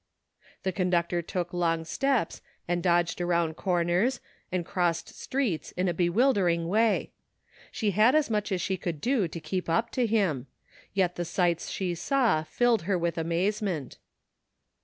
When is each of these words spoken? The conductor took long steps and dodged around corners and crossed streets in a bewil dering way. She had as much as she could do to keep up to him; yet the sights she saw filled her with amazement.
The 0.63 0.71
conductor 0.71 1.21
took 1.21 1.53
long 1.53 1.85
steps 1.85 2.41
and 2.67 2.81
dodged 2.81 3.21
around 3.21 3.53
corners 3.55 4.19
and 4.51 4.65
crossed 4.65 5.09
streets 5.09 5.73
in 5.73 5.87
a 5.87 5.93
bewil 5.93 6.33
dering 6.33 6.67
way. 6.67 7.11
She 7.71 7.91
had 7.91 8.15
as 8.15 8.27
much 8.27 8.51
as 8.51 8.61
she 8.61 8.77
could 8.77 8.99
do 8.99 9.27
to 9.27 9.39
keep 9.39 9.69
up 9.69 9.91
to 9.91 10.07
him; 10.07 10.47
yet 10.95 11.17
the 11.17 11.23
sights 11.23 11.69
she 11.69 11.93
saw 11.93 12.41
filled 12.41 12.81
her 12.89 12.97
with 12.97 13.15
amazement. 13.15 13.99